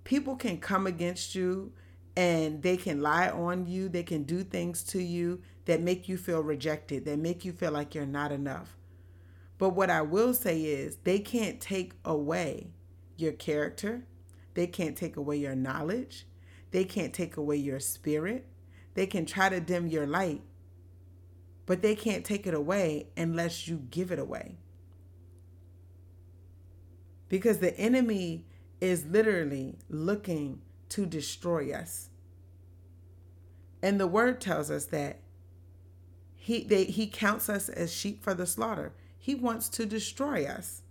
[0.06, 1.74] People can come against you
[2.16, 6.18] and they can lie on you, they can do things to you that make you
[6.18, 8.78] feel rejected, that make you feel like you're not enough.
[9.58, 12.68] But what I will say is, they can't take away
[13.18, 14.06] your character,
[14.54, 16.28] they can't take away your knowledge,
[16.74, 18.48] they can't take away your spirit.
[18.96, 20.42] They can try to dim your light,
[21.68, 24.58] but they can't take it away unless you give it away.
[27.30, 28.48] Because the enemy
[28.82, 32.10] is literally looking to destroy us.
[33.84, 35.20] And the word tells us that
[36.36, 38.94] he they, he counts us as sheep for the slaughter.
[39.20, 40.82] He wants to destroy us.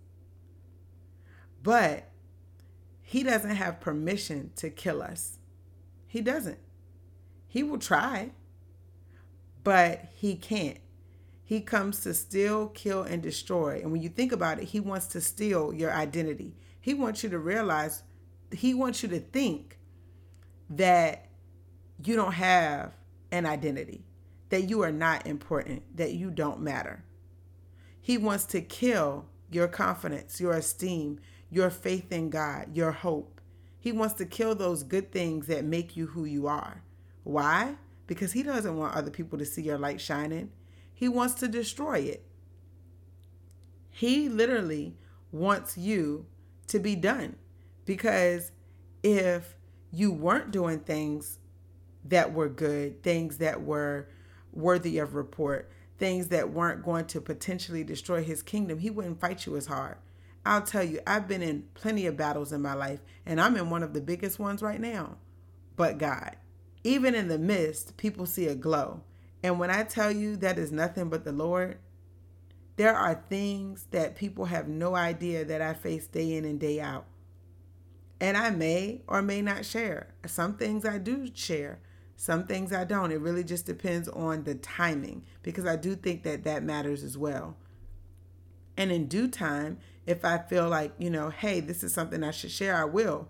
[1.61, 2.09] But
[3.01, 5.39] he doesn't have permission to kill us.
[6.13, 6.59] He doesn't.
[7.47, 8.33] He will try,
[9.63, 10.77] but he can't.
[11.43, 13.79] He comes to steal, kill, and destroy.
[13.81, 16.55] And when you think about it, he wants to steal your identity.
[16.79, 18.03] He wants you to realize,
[18.51, 19.79] he wants you to think
[20.69, 21.29] that
[22.05, 22.93] you don't have
[23.31, 24.05] an identity,
[24.49, 27.03] that you are not important, that you don't matter.
[27.99, 33.32] He wants to kill your confidence, your esteem, your faith in God, your hope.
[33.83, 36.81] He wants to kill those good things that make you who you are.
[37.25, 37.75] Why?
[38.07, 40.51] Because he doesn't want other people to see your light shining.
[40.93, 42.25] He wants to destroy it.
[43.89, 44.95] He literally
[45.33, 46.27] wants you
[46.67, 47.35] to be done.
[47.83, 48.53] Because
[49.03, 49.57] if
[49.91, 51.39] you weren't doing things
[52.05, 54.07] that were good, things that were
[54.53, 59.45] worthy of report, things that weren't going to potentially destroy his kingdom, he wouldn't fight
[59.45, 59.97] you as hard.
[60.45, 63.69] I'll tell you, I've been in plenty of battles in my life, and I'm in
[63.69, 65.17] one of the biggest ones right now.
[65.75, 66.35] But God,
[66.83, 69.01] even in the midst, people see a glow.
[69.41, 71.77] And when I tell you that is nothing but the Lord,
[72.75, 76.79] there are things that people have no idea that I face day in and day
[76.81, 77.05] out.
[78.19, 80.13] And I may or may not share.
[80.25, 81.79] Some things I do share,
[82.15, 83.11] some things I don't.
[83.11, 87.17] It really just depends on the timing because I do think that that matters as
[87.17, 87.57] well.
[88.77, 92.31] And in due time, if I feel like, you know, hey, this is something I
[92.31, 93.29] should share, I will.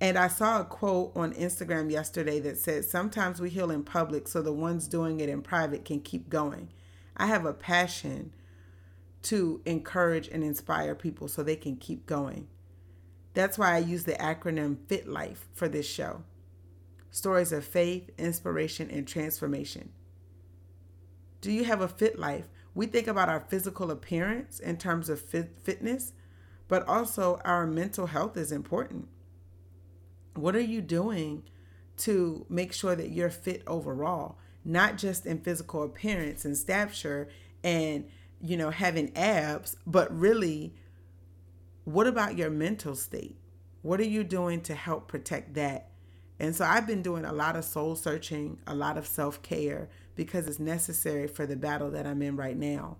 [0.00, 4.28] And I saw a quote on Instagram yesterday that said, Sometimes we heal in public
[4.28, 6.68] so the ones doing it in private can keep going.
[7.16, 8.32] I have a passion
[9.22, 12.46] to encourage and inspire people so they can keep going.
[13.34, 16.22] That's why I use the acronym FIT Life for this show
[17.10, 19.90] stories of faith, inspiration, and transformation.
[21.40, 22.44] Do you have a fit life?
[22.76, 26.12] We think about our physical appearance in terms of fit, fitness,
[26.68, 29.08] but also our mental health is important.
[30.34, 31.44] What are you doing
[32.00, 37.30] to make sure that you're fit overall, not just in physical appearance and stature
[37.64, 38.10] and
[38.42, 40.74] you know having abs, but really
[41.84, 43.38] what about your mental state?
[43.80, 45.92] What are you doing to help protect that?
[46.38, 49.88] And so I've been doing a lot of soul searching, a lot of self care
[50.16, 52.96] because it's necessary for the battle that I'm in right now.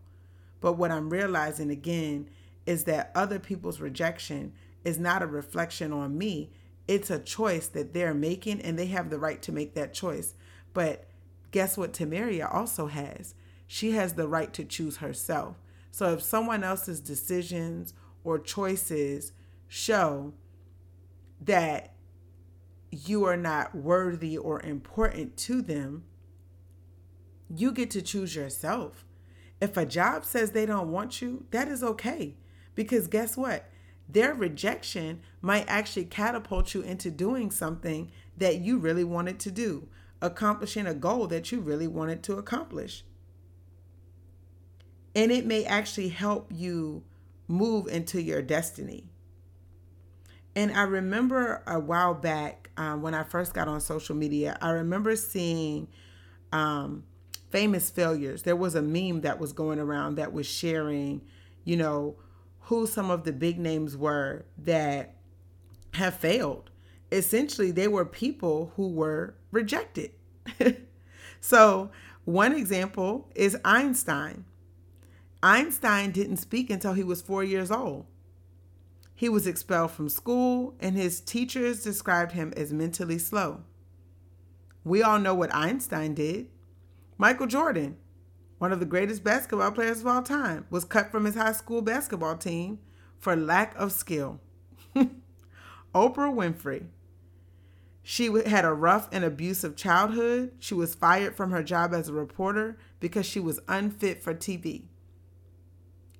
[0.60, 2.28] But what I'm realizing again
[2.66, 4.52] is that other people's rejection
[4.84, 6.50] is not a reflection on me.
[6.86, 10.34] It's a choice that they're making and they have the right to make that choice.
[10.74, 11.08] But
[11.50, 13.34] guess what Tamaria also has?
[13.66, 15.56] She has the right to choose herself.
[15.90, 19.32] So if someone else's decisions or choices
[19.68, 20.34] show
[21.40, 21.94] that
[22.90, 26.04] you are not worthy or important to them,
[27.54, 29.04] you get to choose yourself.
[29.60, 32.34] If a job says they don't want you, that is okay.
[32.74, 33.68] Because guess what?
[34.08, 39.88] Their rejection might actually catapult you into doing something that you really wanted to do,
[40.20, 43.04] accomplishing a goal that you really wanted to accomplish.
[45.14, 47.02] And it may actually help you
[47.48, 49.04] move into your destiny.
[50.54, 54.70] And I remember a while back um, when I first got on social media, I
[54.70, 55.88] remember seeing
[56.52, 57.04] um,
[57.56, 58.42] famous failures.
[58.42, 61.22] There was a meme that was going around that was sharing,
[61.64, 62.16] you know,
[62.60, 65.14] who some of the big names were that
[65.94, 66.68] have failed.
[67.10, 70.10] Essentially, they were people who were rejected.
[71.40, 71.90] so,
[72.26, 74.44] one example is Einstein.
[75.42, 78.04] Einstein didn't speak until he was four years old.
[79.14, 83.62] He was expelled from school, and his teachers described him as mentally slow.
[84.84, 86.48] We all know what Einstein did.
[87.18, 87.96] Michael Jordan,
[88.58, 91.80] one of the greatest basketball players of all time, was cut from his high school
[91.80, 92.78] basketball team
[93.18, 94.40] for lack of skill.
[94.94, 95.14] Oprah
[95.94, 96.86] Winfrey.
[98.02, 100.52] She had a rough and abusive childhood.
[100.60, 104.84] She was fired from her job as a reporter because she was unfit for TV.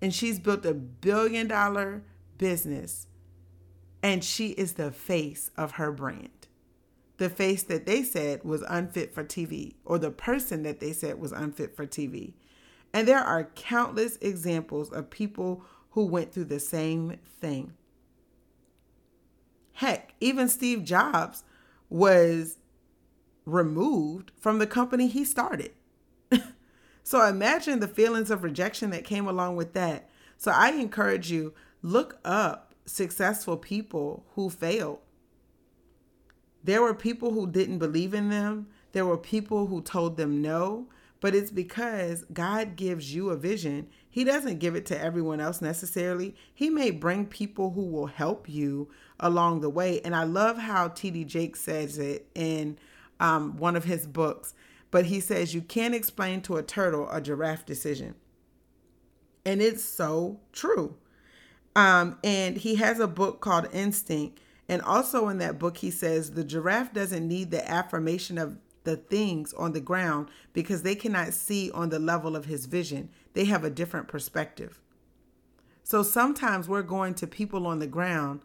[0.01, 2.03] And she's built a billion dollar
[2.39, 3.07] business,
[4.03, 6.36] and she is the face of her brand
[7.19, 11.19] the face that they said was unfit for TV or the person that they said
[11.19, 12.35] was unfit for TV.
[12.93, 17.73] And there are countless examples of people who went through the same thing.
[19.75, 21.45] Heck, even Steve Jobs
[21.89, 22.59] was
[23.45, 25.73] removed from the company he started.
[27.03, 30.09] so imagine the feelings of rejection that came along with that.
[30.37, 34.99] So I encourage you look up successful people who failed
[36.67, 40.89] there were people who didn't believe in them, there were people who told them no,
[41.21, 43.89] but it's because God gives you a vision.
[44.09, 46.35] He doesn't give it to everyone else necessarily.
[46.53, 50.01] He may bring people who will help you along the way.
[50.01, 51.25] And I love how T.D.
[51.25, 52.79] Jakes says it in
[53.21, 54.55] um, one of his books.
[54.91, 58.15] But he says, You can't explain to a turtle a giraffe decision.
[59.45, 60.97] And it's so true.
[61.75, 66.33] Um, and he has a book called Instinct and also in that book, he says
[66.33, 71.35] the giraffe doesn't need the affirmation of the things on the ground because they cannot
[71.35, 73.11] see on the level of his vision.
[73.35, 74.81] They have a different perspective.
[75.83, 78.41] So sometimes we're going to people on the ground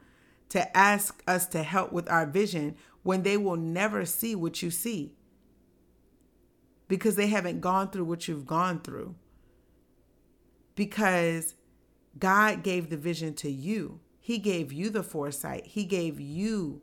[0.50, 4.70] to ask us to help with our vision when they will never see what you
[4.70, 5.14] see
[6.88, 9.16] because they haven't gone through what you've gone through.
[10.76, 11.56] Because
[12.20, 14.02] God gave the vision to you.
[14.24, 16.82] He gave you the foresight, He gave you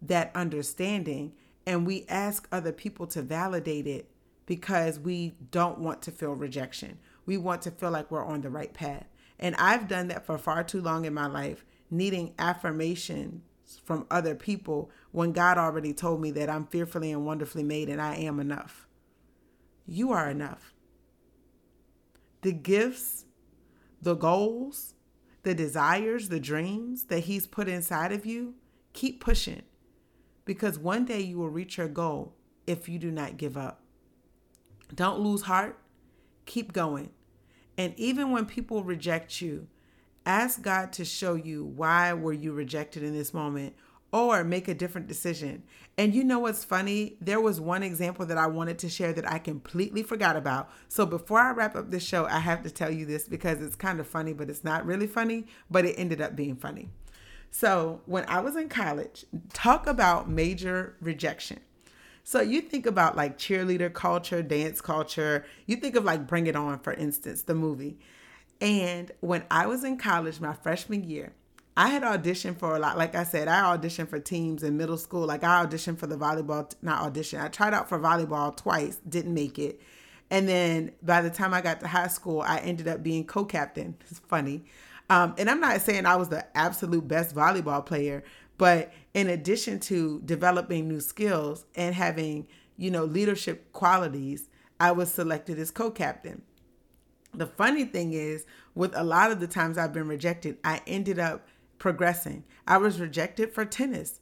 [0.00, 1.32] that understanding.
[1.66, 4.10] And we ask other people to validate it
[4.44, 6.98] because we don't want to feel rejection.
[7.24, 9.06] We want to feel like we're on the right path.
[9.38, 13.42] And I've done that for far too long in my life, needing affirmation
[13.82, 18.00] from other people when God already told me that I'm fearfully and wonderfully made and
[18.00, 18.86] I am enough.
[19.86, 20.74] You are enough.
[22.42, 23.24] The gifts,
[24.02, 24.93] the goals,
[25.44, 28.54] the desires, the dreams that He's put inside of you,
[28.92, 29.62] keep pushing
[30.44, 32.34] because one day you will reach your goal
[32.66, 33.80] if you do not give up.
[34.94, 35.78] Don't lose heart,
[36.46, 37.10] keep going.
[37.76, 39.66] And even when people reject you,
[40.26, 43.74] ask God to show you why were you rejected in this moment
[44.14, 45.64] or make a different decision.
[45.98, 47.16] And you know what's funny?
[47.20, 50.70] There was one example that I wanted to share that I completely forgot about.
[50.86, 53.74] So before I wrap up this show, I have to tell you this because it's
[53.74, 56.90] kind of funny, but it's not really funny, but it ended up being funny.
[57.50, 61.58] So when I was in college, talk about major rejection.
[62.22, 65.44] So you think about like cheerleader culture, dance culture.
[65.66, 67.98] You think of like Bring It On, for instance, the movie.
[68.60, 71.32] And when I was in college, my freshman year,
[71.76, 72.96] I had auditioned for a lot.
[72.96, 75.26] Like I said, I auditioned for teams in middle school.
[75.26, 77.40] Like I auditioned for the volleyball, not audition.
[77.40, 79.80] I tried out for volleyball twice, didn't make it.
[80.30, 83.96] And then by the time I got to high school, I ended up being co-captain.
[84.08, 84.64] It's funny.
[85.10, 88.24] Um, and I'm not saying I was the absolute best volleyball player,
[88.56, 92.46] but in addition to developing new skills and having,
[92.76, 94.48] you know, leadership qualities,
[94.80, 96.42] I was selected as co-captain.
[97.34, 101.18] The funny thing is, with a lot of the times I've been rejected, I ended
[101.18, 101.46] up
[101.78, 102.44] progressing.
[102.66, 104.20] I was rejected for tennis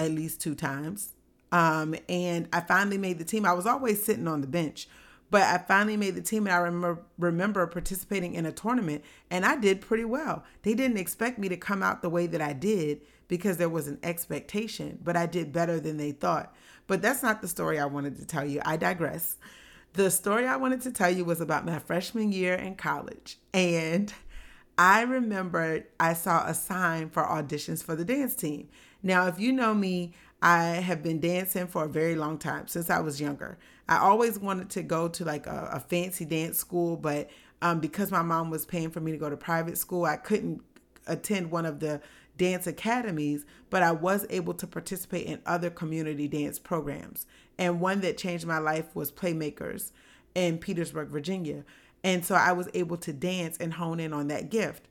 [0.00, 1.14] at least two times.
[1.52, 3.44] Um, and I finally made the team.
[3.44, 4.88] I was always sitting on the bench,
[5.30, 9.44] but I finally made the team and I remember remember participating in a tournament and
[9.44, 10.44] I did pretty well.
[10.62, 13.88] They didn't expect me to come out the way that I did because there was
[13.88, 16.54] an expectation, but I did better than they thought.
[16.86, 18.60] But that's not the story I wanted to tell you.
[18.64, 19.36] I digress.
[19.92, 23.38] The story I wanted to tell you was about my freshman year in college.
[23.52, 24.12] And
[24.80, 28.70] I remembered I saw a sign for auditions for the dance team.
[29.02, 32.88] Now, if you know me, I have been dancing for a very long time since
[32.88, 33.58] I was younger.
[33.90, 37.28] I always wanted to go to like a, a fancy dance school, but
[37.60, 40.62] um, because my mom was paying for me to go to private school, I couldn't
[41.06, 42.00] attend one of the
[42.38, 47.26] dance academies, but I was able to participate in other community dance programs.
[47.58, 49.92] And one that changed my life was Playmakers
[50.34, 51.64] in Petersburg, Virginia.
[52.02, 54.88] And so I was able to dance and hone in on that gift.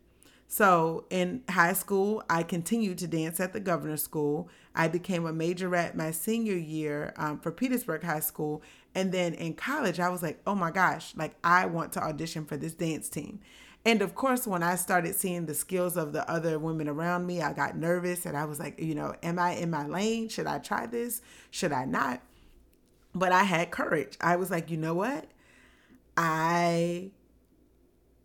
[0.52, 4.50] So in high school, I continued to dance at the governor's school.
[4.74, 8.64] I became a majorette my senior year um, for Petersburg High School.
[8.96, 12.46] And then in college, I was like, oh my gosh, like I want to audition
[12.46, 13.40] for this dance team.
[13.86, 17.42] And of course, when I started seeing the skills of the other women around me,
[17.42, 20.30] I got nervous and I was like, you know, am I in my lane?
[20.30, 21.22] Should I try this?
[21.52, 22.22] Should I not?
[23.14, 24.18] But I had courage.
[24.20, 25.26] I was like, you know what?
[26.20, 27.12] I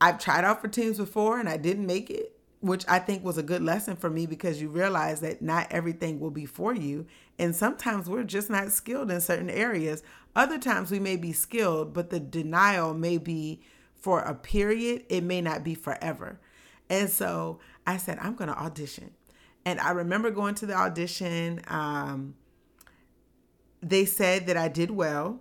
[0.00, 3.38] I've tried out for teams before and I didn't make it, which I think was
[3.38, 7.06] a good lesson for me because you realize that not everything will be for you.
[7.38, 10.02] And sometimes we're just not skilled in certain areas.
[10.34, 13.62] Other times we may be skilled, but the denial may be
[13.94, 16.40] for a period, it may not be forever.
[16.90, 19.12] And so I said, I'm going to audition.
[19.64, 21.62] And I remember going to the audition.
[21.68, 22.34] Um,
[23.80, 25.40] they said that I did well.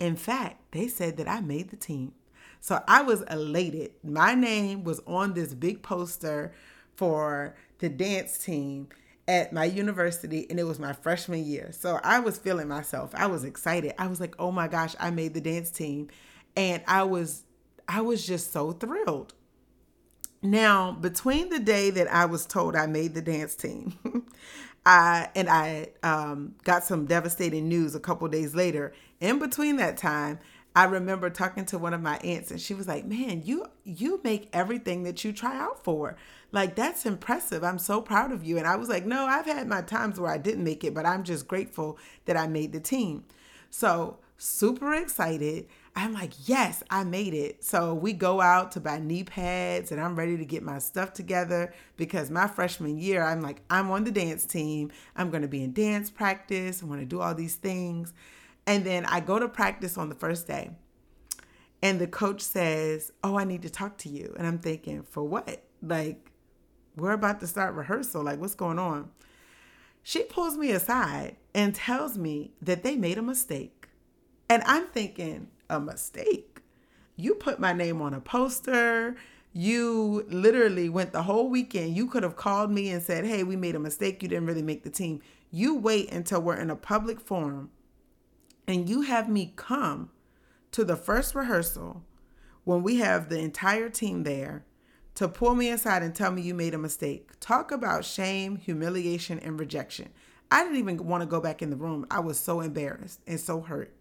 [0.00, 2.12] In fact, they said that I made the team.
[2.60, 3.92] So I was elated.
[4.02, 6.52] My name was on this big poster
[6.96, 8.88] for the dance team
[9.28, 11.70] at my university and it was my freshman year.
[11.72, 13.14] So I was feeling myself.
[13.14, 13.94] I was excited.
[13.98, 16.08] I was like, "Oh my gosh, I made the dance team."
[16.56, 17.44] And I was
[17.86, 19.34] I was just so thrilled.
[20.42, 23.98] Now, between the day that I was told I made the dance team,
[24.86, 28.92] I and I um, got some devastating news a couple days later.
[29.20, 30.38] In between that time,
[30.76, 34.20] I remember talking to one of my aunts, and she was like, "Man, you you
[34.22, 36.16] make everything that you try out for.
[36.52, 37.64] Like that's impressive.
[37.64, 40.30] I'm so proud of you." And I was like, "No, I've had my times where
[40.30, 43.24] I didn't make it, but I'm just grateful that I made the team."
[43.70, 45.66] So super excited.
[45.96, 47.64] I'm like, yes, I made it.
[47.64, 51.12] So we go out to buy knee pads and I'm ready to get my stuff
[51.12, 54.92] together because my freshman year, I'm like, I'm on the dance team.
[55.16, 56.80] I'm going to be in dance practice.
[56.80, 58.12] I'm going to do all these things.
[58.68, 60.72] And then I go to practice on the first day.
[61.80, 64.34] And the coach says, Oh, I need to talk to you.
[64.36, 65.62] And I'm thinking, For what?
[65.82, 66.30] Like,
[66.94, 68.22] we're about to start rehearsal.
[68.22, 69.10] Like, what's going on?
[70.02, 73.88] She pulls me aside and tells me that they made a mistake.
[74.50, 76.60] And I'm thinking, a mistake.
[77.16, 79.16] You put my name on a poster.
[79.54, 81.96] You literally went the whole weekend.
[81.96, 84.22] You could have called me and said, Hey, we made a mistake.
[84.22, 85.22] You didn't really make the team.
[85.50, 87.70] You wait until we're in a public forum
[88.68, 90.10] and you have me come
[90.70, 92.04] to the first rehearsal
[92.64, 94.66] when we have the entire team there
[95.14, 97.30] to pull me aside and tell me you made a mistake.
[97.40, 100.10] Talk about shame, humiliation, and rejection.
[100.52, 102.06] I didn't even want to go back in the room.
[102.10, 103.92] I was so embarrassed and so hurt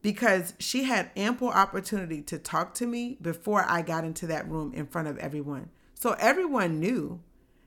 [0.00, 4.72] because she had ample opportunity to talk to me before I got into that room
[4.74, 5.68] in front of everyone.
[5.94, 7.20] So everyone knew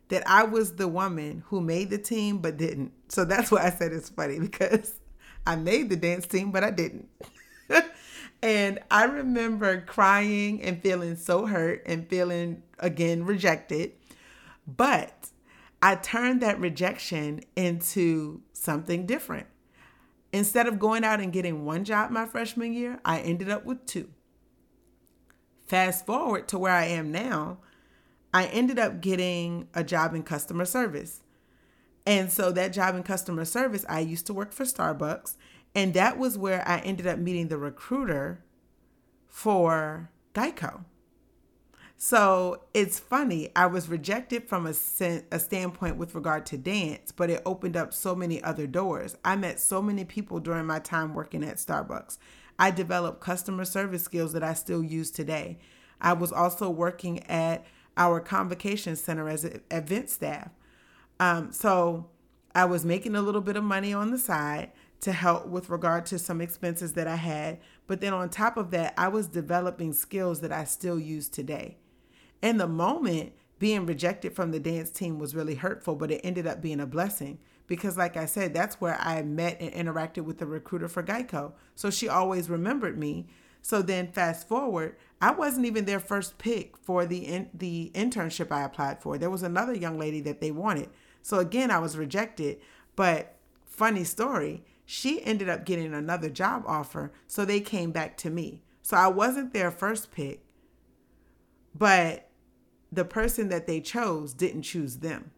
[0.10, 2.94] that I was the woman who made the team but didn't.
[3.10, 5.01] So that's why I said it's funny because
[5.46, 7.10] I made the dance team but I didn't.
[8.42, 13.94] and I remember crying and feeling so hurt and feeling again rejected.
[14.68, 15.30] But
[15.82, 19.48] I turned that rejection into something different.
[20.34, 23.86] Instead of going out and getting one job my freshman year, I ended up with
[23.86, 24.10] two.
[25.66, 27.58] Fast forward to where I am now,
[28.34, 31.22] I ended up getting a job in customer service.
[32.06, 35.36] And so that job in customer service, I used to work for Starbucks,
[35.76, 38.44] and that was where I ended up meeting the recruiter
[39.28, 40.86] for Geico.
[42.04, 43.50] So it's funny.
[43.56, 44.74] I was rejected from a,
[45.32, 49.16] a standpoint with regard to dance, but it opened up so many other doors.
[49.24, 52.18] I met so many people during my time working at Starbucks.
[52.58, 55.60] I developed customer service skills that I still use today.
[56.02, 60.50] I was also working at our convocation center as event staff.
[61.22, 62.10] Um, so
[62.54, 66.06] I was making a little bit of money on the side to help with regard
[66.08, 67.60] to some expenses that I had.
[67.88, 71.78] But then on top of that, I was developing skills that I still use today
[72.42, 76.48] in the moment, being rejected from the dance team was really hurtful, but it ended
[76.48, 80.40] up being a blessing because, like I said, that's where I met and interacted with
[80.40, 81.54] the recruiter for Geico.
[81.76, 83.28] So she always remembered me.
[83.62, 88.52] So then, fast forward, I wasn't even their first pick for the in, the internship
[88.52, 89.20] I applied for.
[89.20, 90.90] There was another young lady that they wanted.
[91.22, 92.60] So again, I was rejected.
[92.96, 98.30] But funny story, she ended up getting another job offer, so they came back to
[98.30, 98.62] me.
[98.82, 100.44] So I wasn't their first pick,
[101.74, 102.30] but
[102.92, 105.32] the person that they chose didn't choose them.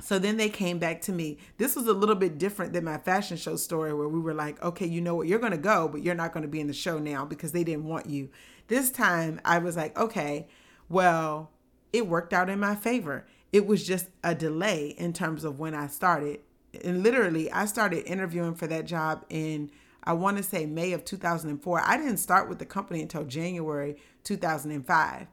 [0.00, 1.38] So then they came back to me.
[1.58, 4.60] This was a little bit different than my fashion show story where we were like,
[4.62, 6.66] okay, you know what, you're going to go, but you're not going to be in
[6.66, 8.30] the show now because they didn't want you.
[8.66, 10.48] This time I was like, okay,
[10.88, 11.50] well,
[11.92, 13.26] it worked out in my favor.
[13.52, 16.40] It was just a delay in terms of when I started.
[16.84, 19.70] And literally, I started interviewing for that job in,
[20.04, 21.82] I want to say May of 2004.
[21.84, 25.26] I didn't start with the company until January 2005.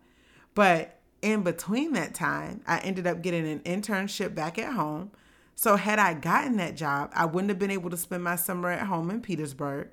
[0.53, 5.11] But in between that time, I ended up getting an internship back at home.
[5.55, 8.69] So, had I gotten that job, I wouldn't have been able to spend my summer
[8.69, 9.89] at home in Petersburg.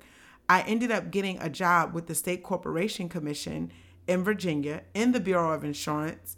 [0.47, 3.71] I ended up getting a job with the State Corporation Commission
[4.07, 6.36] in Virginia in the Bureau of Insurance.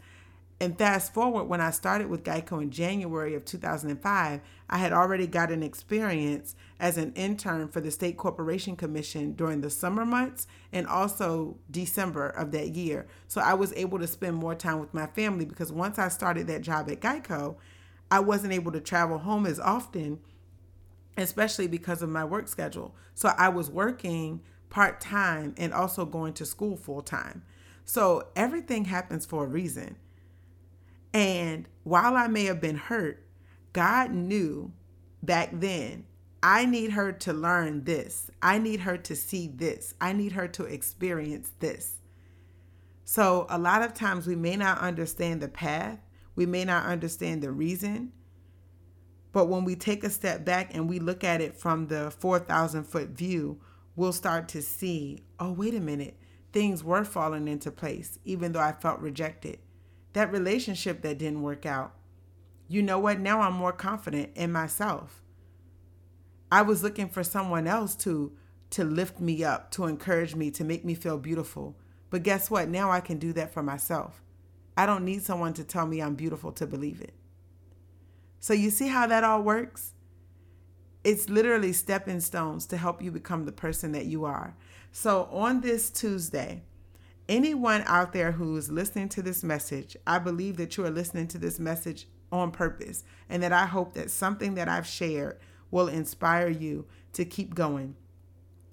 [0.62, 5.26] And fast forward, when I started with Geico in January of 2005, I had already
[5.26, 10.48] got an experience as an intern for the State Corporation Commission during the summer months
[10.74, 13.08] and also December of that year.
[13.30, 16.48] So I was able to spend more time with my family because once I started
[16.48, 17.56] that job at Geico,
[18.12, 20.20] I wasn't able to travel home as often,
[21.16, 22.94] especially because of my work schedule.
[23.16, 27.44] So I was working part time and also going to school full time.
[27.86, 29.96] So everything happens for a reason.
[31.14, 33.26] And while I may have been hurt,
[33.74, 34.72] God knew
[35.24, 36.06] back then,
[36.42, 38.30] I need her to learn this.
[38.42, 39.94] I need her to see this.
[40.00, 41.98] I need her to experience this.
[43.04, 46.00] So, a lot of times we may not understand the path,
[46.36, 48.14] we may not understand the reason,
[49.32, 52.84] but when we take a step back and we look at it from the 4,000
[52.84, 53.60] foot view,
[53.96, 56.18] we'll start to see oh, wait a minute,
[56.54, 59.60] things were falling into place, even though I felt rejected
[60.14, 61.94] that relationship that didn't work out.
[62.68, 63.20] You know what?
[63.20, 65.22] Now I'm more confident in myself.
[66.52, 68.34] I was looking for someone else to
[68.72, 71.76] to lift me up, to encourage me, to make me feel beautiful.
[72.10, 72.70] But guess what?
[72.70, 74.22] Now I can do that for myself.
[74.78, 77.14] I don't need someone to tell me I'm beautiful to believe it.
[78.40, 79.94] So you see how that all works?
[81.04, 84.56] It's literally stepping stones to help you become the person that you are.
[84.92, 86.64] So on this Tuesday,
[87.30, 91.38] anyone out there who's listening to this message, I believe that you are listening to
[91.38, 95.40] this message on purpose and that I hope that something that I've shared
[95.72, 97.96] will inspire you to keep going.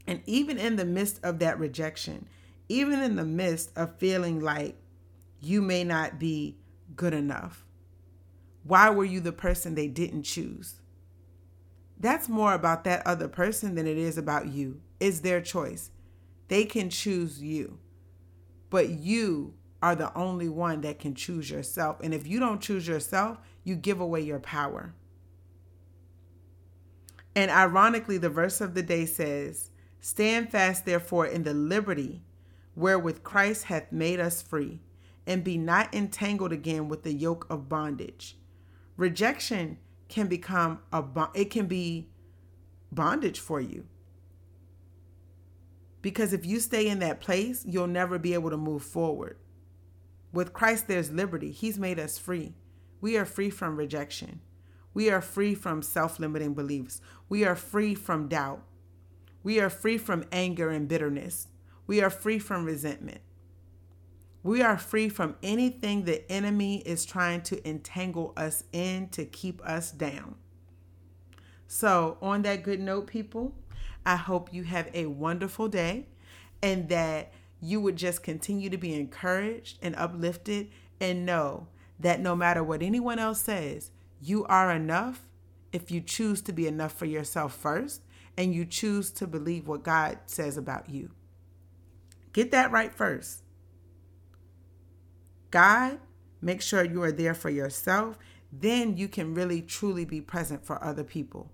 [0.06, 2.26] And even in the midst of that rejection,
[2.68, 4.76] even in the midst of feeling like
[5.40, 6.56] you may not be
[6.96, 7.64] good enough,
[8.64, 10.80] why were you the person they didn't choose?
[11.98, 14.80] That's more about that other person than it is about you.
[14.98, 15.90] It's their choice.
[16.48, 17.78] They can choose you.
[18.70, 21.98] But you are the only one that can choose yourself.
[22.02, 24.94] And if you don't choose yourself, you give away your power.
[27.34, 32.22] And ironically, the verse of the day says, Stand fast, therefore, in the liberty
[32.76, 34.80] wherewith Christ hath made us free,
[35.26, 38.36] and be not entangled again with the yoke of bondage.
[38.96, 41.04] Rejection can become a
[41.34, 42.08] it can be
[42.92, 43.86] bondage for you.
[46.06, 49.38] Because if you stay in that place, you'll never be able to move forward.
[50.32, 51.50] With Christ, there's liberty.
[51.50, 52.54] He's made us free.
[53.00, 54.38] We are free from rejection.
[54.94, 57.00] We are free from self limiting beliefs.
[57.28, 58.62] We are free from doubt.
[59.42, 61.48] We are free from anger and bitterness.
[61.88, 63.22] We are free from resentment.
[64.44, 69.60] We are free from anything the enemy is trying to entangle us in to keep
[69.66, 70.36] us down.
[71.66, 73.56] So, on that good note, people,
[74.06, 76.06] I hope you have a wonderful day
[76.62, 81.66] and that you would just continue to be encouraged and uplifted and know
[81.98, 83.90] that no matter what anyone else says,
[84.20, 85.26] you are enough
[85.72, 88.02] if you choose to be enough for yourself first
[88.36, 91.10] and you choose to believe what God says about you.
[92.32, 93.42] Get that right first.
[95.50, 95.98] God,
[96.40, 98.18] make sure you are there for yourself.
[98.52, 101.50] Then you can really truly be present for other people